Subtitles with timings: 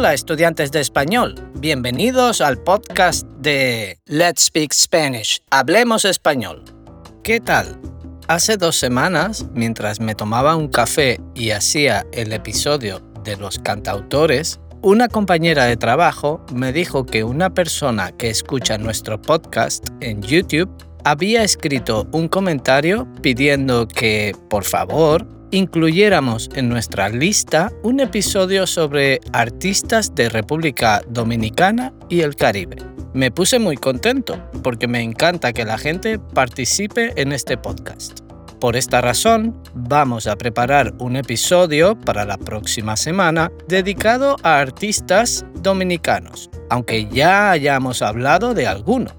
[0.00, 6.64] Hola estudiantes de español, bienvenidos al podcast de Let's Speak Spanish, Hablemos Español.
[7.22, 7.78] ¿Qué tal?
[8.26, 14.58] Hace dos semanas, mientras me tomaba un café y hacía el episodio de los cantautores,
[14.80, 20.70] una compañera de trabajo me dijo que una persona que escucha nuestro podcast en YouTube
[21.04, 29.20] había escrito un comentario pidiendo que, por favor, incluyéramos en nuestra lista un episodio sobre
[29.32, 32.76] artistas de República Dominicana y el Caribe.
[33.12, 38.20] Me puse muy contento porque me encanta que la gente participe en este podcast.
[38.60, 45.46] Por esta razón, vamos a preparar un episodio para la próxima semana dedicado a artistas
[45.54, 49.10] dominicanos, aunque ya hayamos hablado de alguno.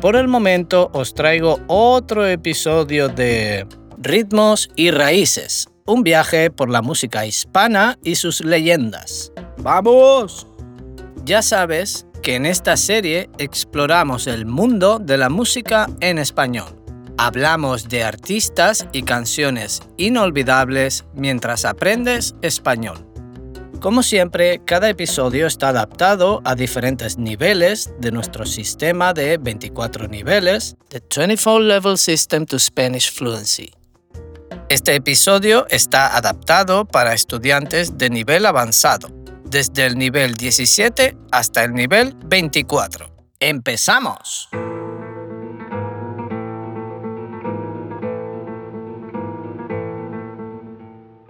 [0.00, 3.66] Por el momento os traigo otro episodio de
[4.02, 9.30] Ritmos y Raíces, un viaje por la música hispana y sus leyendas.
[9.58, 10.46] ¡Vamos!
[11.26, 16.82] Ya sabes que en esta serie exploramos el mundo de la música en español.
[17.18, 23.06] Hablamos de artistas y canciones inolvidables mientras aprendes español.
[23.80, 30.74] Como siempre, cada episodio está adaptado a diferentes niveles de nuestro sistema de 24 niveles,
[30.88, 33.70] The 24 Level System to Spanish Fluency.
[34.70, 39.08] Este episodio está adaptado para estudiantes de nivel avanzado,
[39.44, 43.12] desde el nivel 17 hasta el nivel 24.
[43.40, 44.48] ¡Empezamos!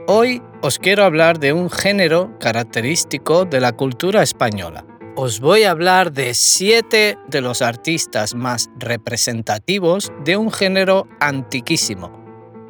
[0.07, 4.85] Hoy os quiero hablar de un género característico de la cultura española.
[5.17, 12.20] Os voy a hablar de siete de los artistas más representativos de un género antiquísimo,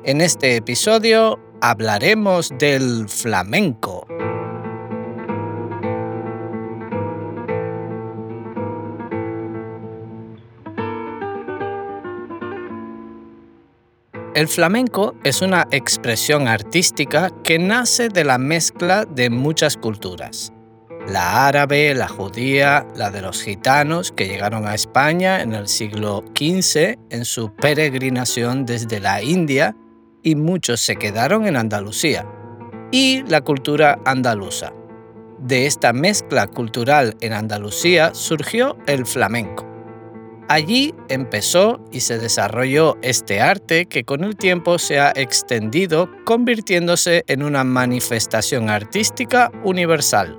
[0.05, 4.07] en este episodio hablaremos del flamenco.
[14.35, 20.53] El flamenco es una expresión artística que nace de la mezcla de muchas culturas.
[21.09, 26.25] La árabe, la judía, la de los gitanos que llegaron a España en el siglo
[26.35, 29.75] XV en su peregrinación desde la India
[30.23, 32.27] y muchos se quedaron en Andalucía,
[32.91, 34.73] y la cultura andaluza.
[35.39, 39.67] De esta mezcla cultural en Andalucía surgió el flamenco.
[40.49, 47.25] Allí empezó y se desarrolló este arte que con el tiempo se ha extendido convirtiéndose
[47.29, 50.37] en una manifestación artística universal.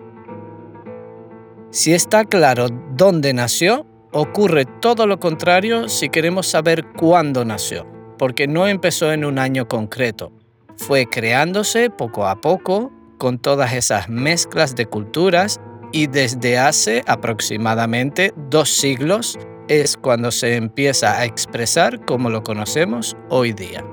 [1.71, 7.90] Si está claro dónde nació, ocurre todo lo contrario si queremos saber cuándo nació
[8.21, 10.31] porque no empezó en un año concreto.
[10.77, 15.59] Fue creándose poco a poco con todas esas mezclas de culturas
[15.91, 23.17] y desde hace aproximadamente dos siglos es cuando se empieza a expresar como lo conocemos
[23.29, 23.83] hoy día.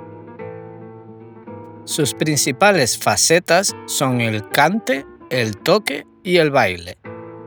[1.84, 6.98] Sus principales facetas son el cante, el toque y el baile,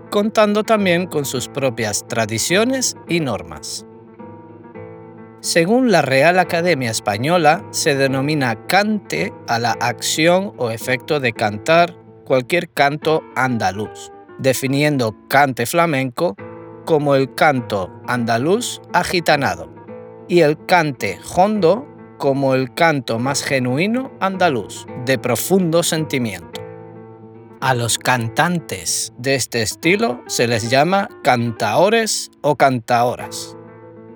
[0.09, 3.85] contando también con sus propias tradiciones y normas.
[5.41, 11.97] Según la Real Academia Española, se denomina cante a la acción o efecto de cantar
[12.25, 16.35] cualquier canto andaluz, definiendo cante flamenco
[16.85, 19.73] como el canto andaluz agitanado
[20.27, 21.87] y el cante hondo
[22.19, 26.61] como el canto más genuino andaluz, de profundo sentimiento.
[27.61, 33.57] A los cantantes de este estilo se les llama cantaores o cantaoras.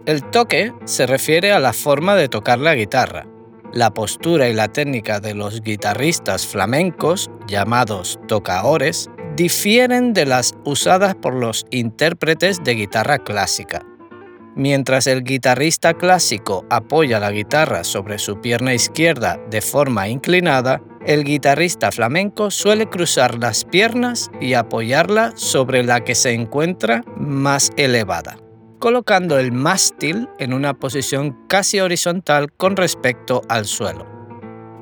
[0.05, 3.25] El toque se refiere a la forma de tocar la guitarra.
[3.73, 11.15] La postura y la técnica de los guitarristas flamencos, llamados tocaores, difieren de las usadas
[11.15, 13.83] por los intérpretes de guitarra clásica.
[14.55, 21.23] Mientras el guitarrista clásico apoya la guitarra sobre su pierna izquierda de forma inclinada, el
[21.23, 28.37] guitarrista flamenco suele cruzar las piernas y apoyarla sobre la que se encuentra más elevada
[28.79, 34.05] colocando el mástil en una posición casi horizontal con respecto al suelo.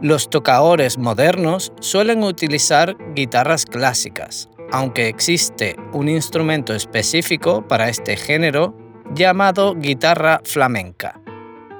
[0.01, 8.75] Los tocadores modernos suelen utilizar guitarras clásicas, aunque existe un instrumento específico para este género
[9.13, 11.22] llamado guitarra flamenca.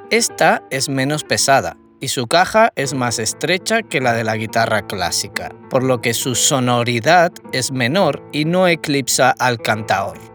[0.10, 4.86] Esta es menos pesada y su caja es más estrecha que la de la guitarra
[4.86, 10.33] clásica, por lo que su sonoridad es menor y no eclipsa al cantaor.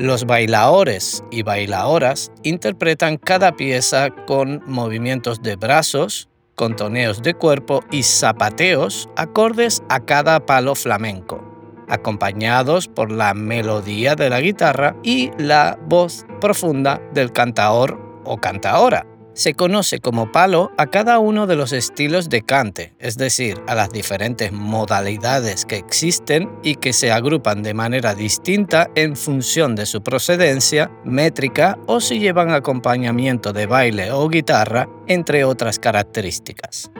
[0.00, 8.02] Los bailaores y bailaoras interpretan cada pieza con movimientos de brazos, contoneos de cuerpo y
[8.02, 11.44] zapateos acordes a cada palo flamenco,
[11.86, 19.09] acompañados por la melodía de la guitarra y la voz profunda del cantaor o cantaora.
[19.40, 23.74] Se conoce como palo a cada uno de los estilos de cante, es decir, a
[23.74, 29.86] las diferentes modalidades que existen y que se agrupan de manera distinta en función de
[29.86, 36.90] su procedencia, métrica o si llevan acompañamiento de baile o guitarra, entre otras características.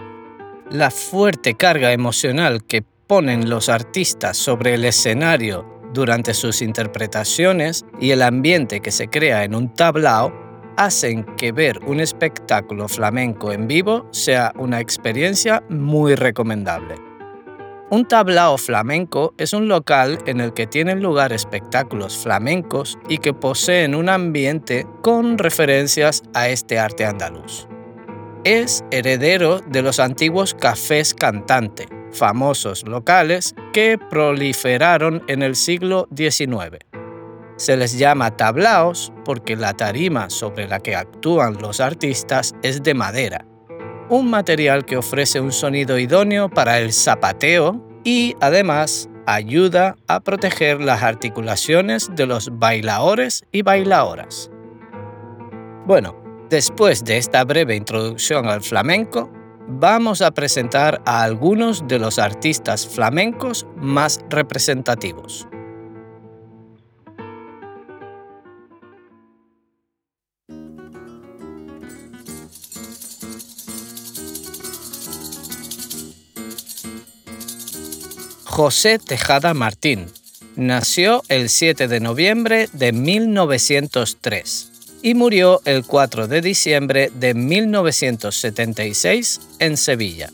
[0.71, 8.13] La fuerte carga emocional que ponen los artistas sobre el escenario durante sus interpretaciones y
[8.13, 13.67] el ambiente que se crea en un tablao hacen que ver un espectáculo flamenco en
[13.67, 16.97] vivo sea una experiencia muy recomendable.
[17.93, 23.35] Un tablao flamenco es un local en el que tienen lugar espectáculos flamencos y que
[23.35, 27.67] poseen un ambiente con referencias a este arte andaluz.
[28.45, 36.90] Es heredero de los antiguos cafés cantante, famosos locales que proliferaron en el siglo XIX.
[37.61, 42.95] Se les llama tablaos porque la tarima sobre la que actúan los artistas es de
[42.95, 43.45] madera,
[44.09, 50.81] un material que ofrece un sonido idóneo para el zapateo y además ayuda a proteger
[50.81, 54.51] las articulaciones de los bailadores y bailadoras.
[55.85, 56.17] Bueno,
[56.49, 59.31] después de esta breve introducción al flamenco,
[59.69, 65.47] vamos a presentar a algunos de los artistas flamencos más representativos.
[78.51, 80.07] José Tejada Martín.
[80.57, 89.41] Nació el 7 de noviembre de 1903 y murió el 4 de diciembre de 1976
[89.61, 90.31] en Sevilla.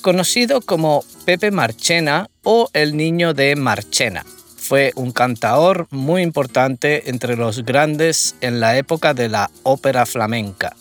[0.00, 4.24] Conocido como Pepe Marchena o el Niño de Marchena,
[4.56, 10.74] fue un cantaor muy importante entre los grandes en la época de la ópera flamenca,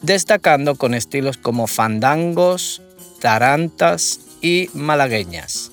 [0.00, 2.80] destacando con estilos como fandangos,
[3.20, 5.72] tarantas y malagueñas.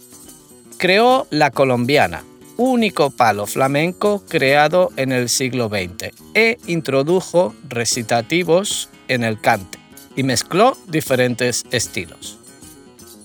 [0.79, 2.23] Creó la colombiana,
[2.57, 9.77] único palo flamenco creado en el siglo XX, e introdujo recitativos en el cante
[10.15, 12.39] y mezcló diferentes estilos.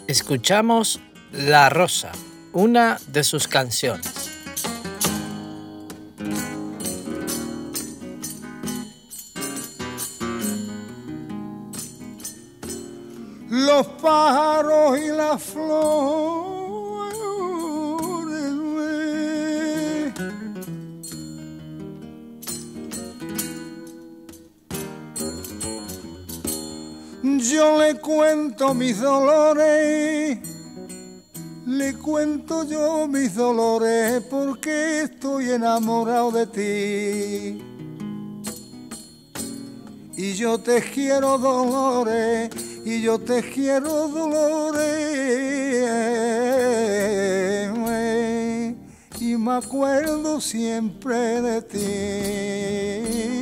[0.06, 1.00] Escuchamos
[1.32, 2.12] La Rosa,
[2.52, 4.37] una de sus canciones.
[13.66, 16.48] Los pájaros y las flores.
[27.22, 30.38] Yo le cuento mis dolores,
[31.66, 37.64] le cuento yo mis dolores porque estoy enamorado de ti.
[40.16, 45.18] Y yo te quiero dolores y yo te quiero dolores
[49.20, 53.37] y me acuerdo siempre de ti.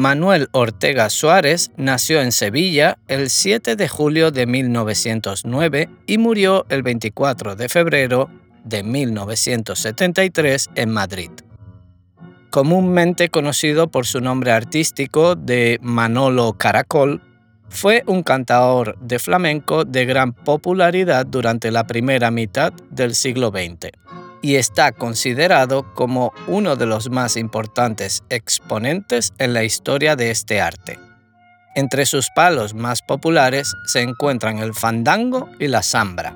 [0.00, 6.82] Manuel Ortega Suárez nació en Sevilla el 7 de julio de 1909 y murió el
[6.82, 8.30] 24 de febrero
[8.64, 11.30] de 1973 en Madrid.
[12.48, 17.20] Comúnmente conocido por su nombre artístico de Manolo Caracol,
[17.68, 23.90] fue un cantador de flamenco de gran popularidad durante la primera mitad del siglo XX
[24.42, 30.60] y está considerado como uno de los más importantes exponentes en la historia de este
[30.60, 30.98] arte.
[31.74, 36.34] Entre sus palos más populares se encuentran el fandango y la zambra.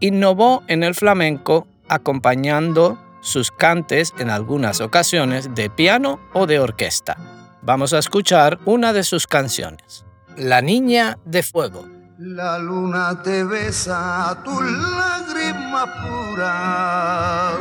[0.00, 7.16] Innovó en el flamenco acompañando sus cantes en algunas ocasiones de piano o de orquesta.
[7.62, 10.04] Vamos a escuchar una de sus canciones,
[10.36, 11.99] La Niña de Fuego.
[12.22, 17.52] La luna te besa, tu lágrima pura,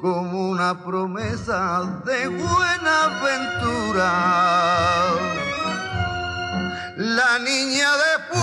[0.00, 4.10] como una promesa de buena aventura.
[6.96, 8.34] La niña de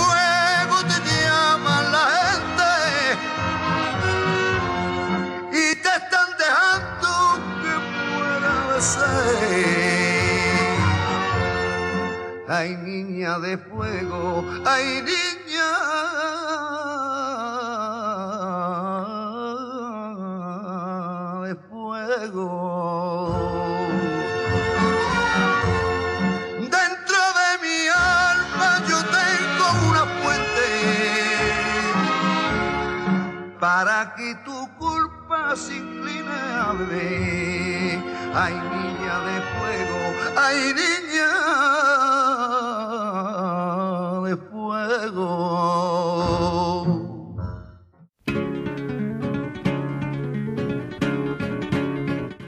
[12.55, 15.69] ay niña de fuego, ay niña
[21.45, 22.49] de fuego.
[26.77, 30.69] Dentro de mi alma yo tengo una fuente
[33.59, 37.97] para que tu culpa se incline a beber.
[38.35, 39.99] Ay niña de fuego,
[40.37, 41.02] ay niña de fuego.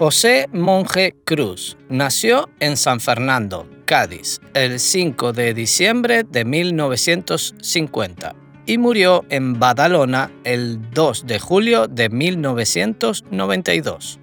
[0.05, 8.35] José Monje Cruz nació en San Fernando, Cádiz, el 5 de diciembre de 1950
[8.67, 14.19] y murió en Badalona el 2 de julio de 1992.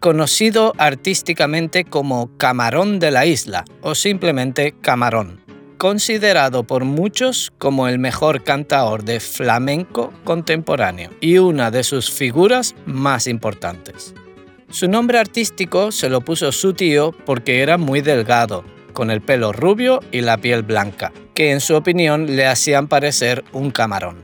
[0.00, 5.38] Conocido artísticamente como Camarón de la Isla o simplemente Camarón,
[5.76, 12.74] considerado por muchos como el mejor cantador de flamenco contemporáneo y una de sus figuras
[12.86, 14.14] más importantes.
[14.74, 19.52] Su nombre artístico se lo puso su tío porque era muy delgado, con el pelo
[19.52, 24.22] rubio y la piel blanca, que en su opinión le hacían parecer un camarón.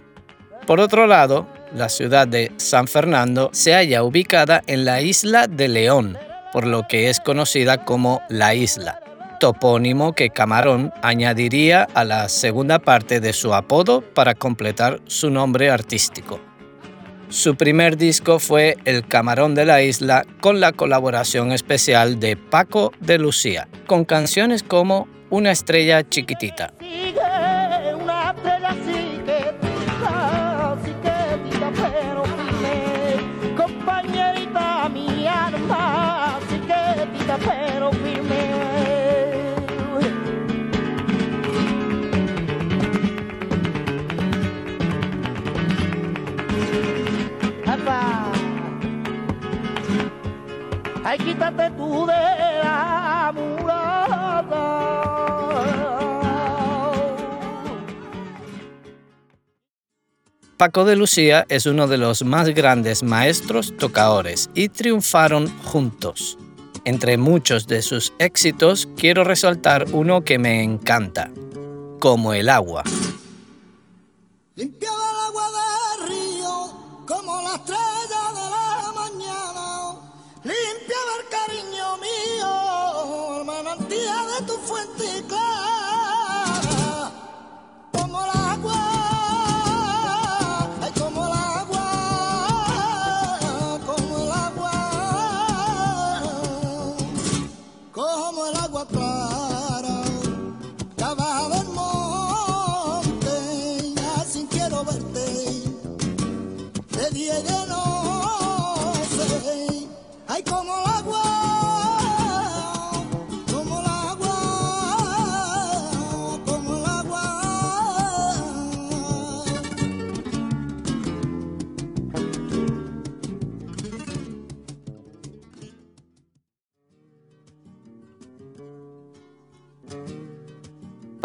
[0.67, 5.69] Por otro lado, la ciudad de San Fernando se halla ubicada en la isla de
[5.69, 6.19] León,
[6.53, 8.99] por lo que es conocida como La Isla,
[9.39, 15.71] topónimo que Camarón añadiría a la segunda parte de su apodo para completar su nombre
[15.71, 16.50] artístico.
[17.31, 22.91] Su primer disco fue El Camarón de la Isla con la colaboración especial de Paco
[22.99, 26.75] de Lucía, con canciones como Una estrella chiquitita.
[51.11, 52.13] Ay, quítate tú de
[52.63, 53.35] la.
[60.57, 66.39] Paco de Lucía es uno de los más grandes maestros tocadores y triunfaron juntos.
[66.85, 71.29] Entre muchos de sus éxitos quiero resaltar uno que me encanta,
[71.99, 72.85] como el agua.
[74.55, 75.49] Limpiaba el agua
[75.99, 77.90] del río como la estrella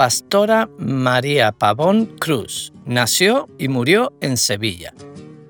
[0.06, 4.94] Pastora María Pavón Cruz nació y murió en Sevilla.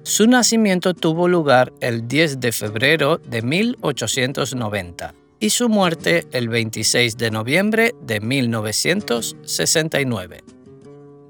[0.03, 7.17] Su nacimiento tuvo lugar el 10 de febrero de 1890 y su muerte el 26
[7.17, 10.45] de noviembre de 1969.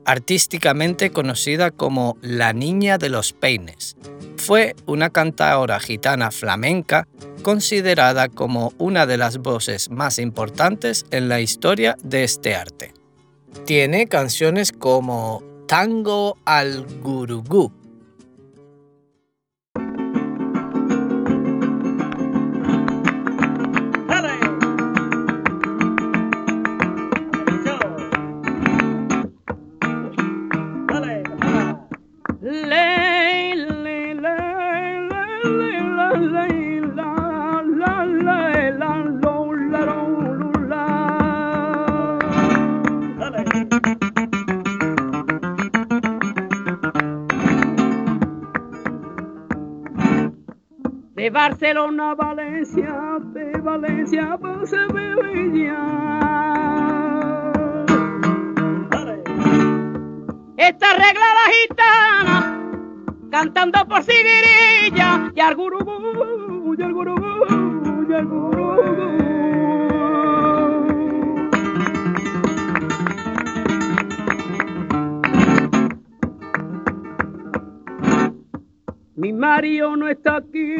[0.06, 3.98] Artísticamente conocida como la Niña de los Peines,
[4.38, 7.08] fue una cantadora gitana flamenca
[7.42, 12.95] considerada como una de las voces más importantes en la historia de este arte.
[13.64, 17.72] Tiene canciones como Tango al Gurugú,
[51.26, 55.76] De Barcelona a Valencia, de Valencia a Sevilla.
[60.56, 62.60] Esta regla la gitana,
[63.32, 65.56] cantando por Sibirilla, y al
[79.36, 80.78] Mi marido no está aquí,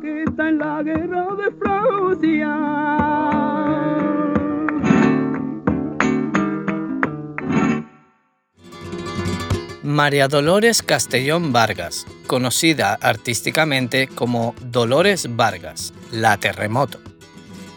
[0.00, 2.48] que está en la guerra de Francia.
[9.82, 17.00] María Dolores Castellón Vargas, conocida artísticamente como Dolores Vargas, la terremoto.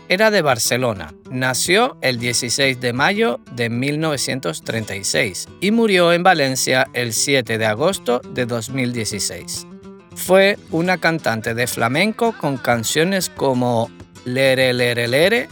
[0.08, 7.12] Era de Barcelona, nació el 16 de mayo de 1936 y murió en Valencia el
[7.12, 9.68] 7 de agosto de 2016.
[10.16, 13.90] Fue una cantante de flamenco con canciones como
[14.26, 15.50] Lere Lere Lere,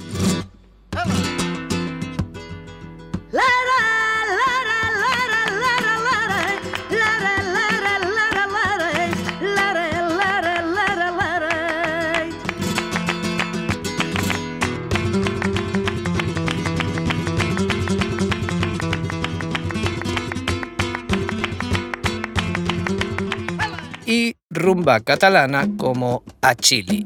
[24.61, 27.03] rumba catalana como A Chile.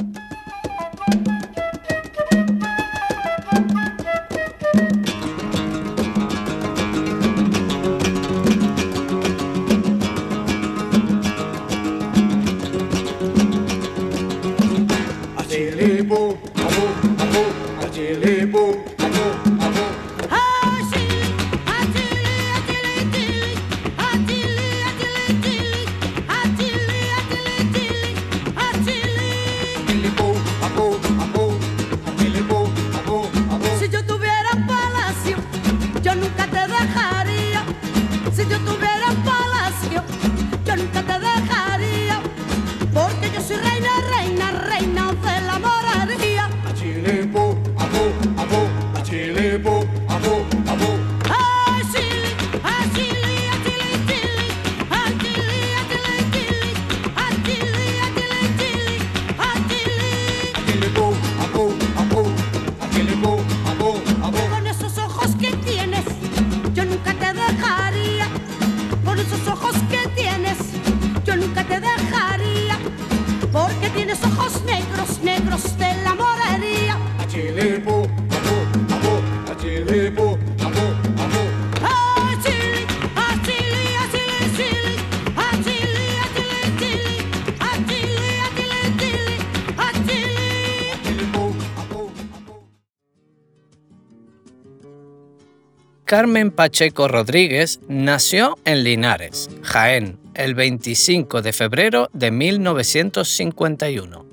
[96.18, 104.26] Carmen Pacheco Rodríguez nació en Linares, Jaén, el 25 de febrero de 1951.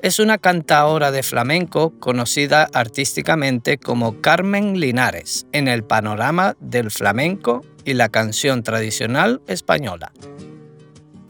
[0.00, 7.60] Es una cantaora de flamenco conocida artísticamente como Carmen Linares en el panorama del flamenco
[7.84, 10.12] y la canción tradicional española.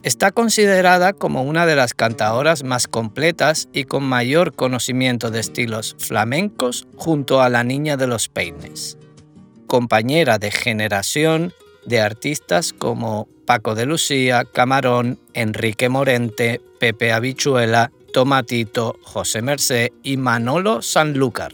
[0.03, 5.97] Está considerada como una de las cantaoras más completas y con mayor conocimiento de estilos
[5.99, 8.97] flamencos junto a la Niña de los Peines
[9.71, 11.53] compañera de generación
[11.85, 20.17] de artistas como Paco de Lucía, Camarón, Enrique Morente, Pepe Habichuela, Tomatito, José Mercé y
[20.17, 21.53] Manolo Sanlúcar.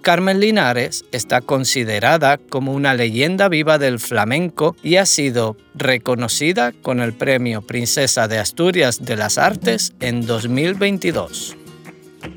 [0.00, 7.00] Carmen Linares está considerada como una leyenda viva del flamenco y ha sido reconocida con
[7.00, 11.54] el premio Princesa de Asturias de las Artes en 2022.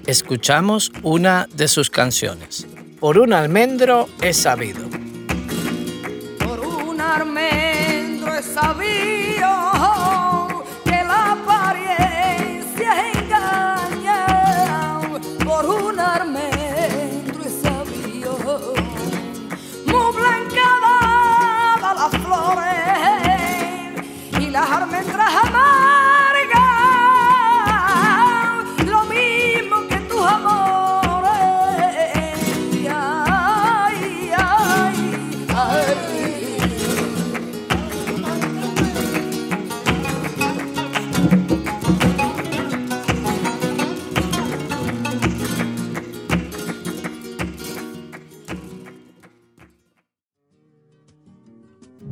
[0.07, 2.67] Escuchamos una de sus canciones.
[2.99, 5.00] Por un almendro he sabido.
[7.11, 9.47] Almendro he sabido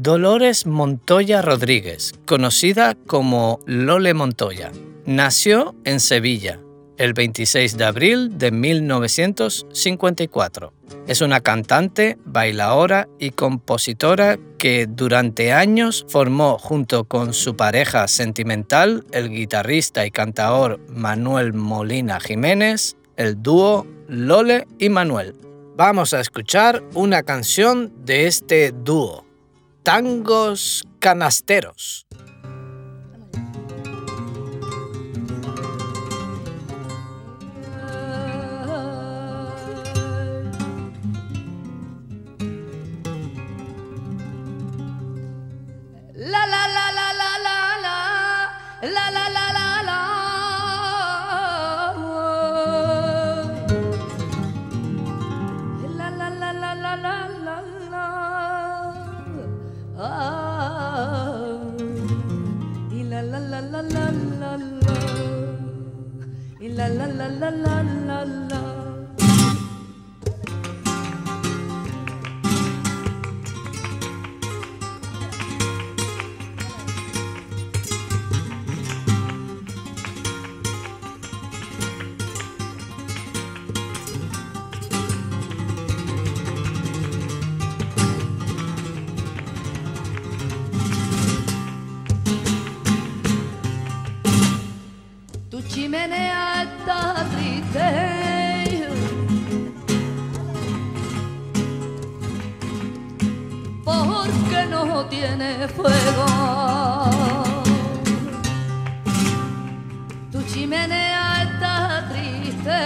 [0.02, 4.72] Dolores Montoya Rodríguez, conocida como Lole Montoya,
[5.06, 6.58] nació en Sevilla
[6.98, 10.72] el 26 de abril de 1954.
[11.06, 19.06] Es una cantante, bailaora y compositora que durante años formó junto con su pareja sentimental,
[19.12, 25.36] el guitarrista y cantaor Manuel Molina Jiménez, el dúo Lole y Manuel.
[25.76, 29.26] Vamos a escuchar una canción de este dúo,
[29.89, 32.06] Tangos Canasteros.
[95.89, 97.88] Chimenea está triste
[103.84, 106.25] porque no tiene fuego.
[110.32, 112.80] Tu chimenea está triste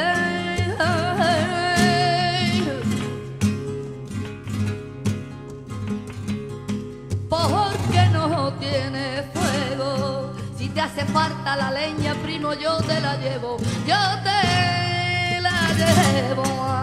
[7.27, 10.33] porque no tiene fuego.
[10.57, 16.82] Si te hace falta la leña, primo, yo te la llevo, yo te la llevo.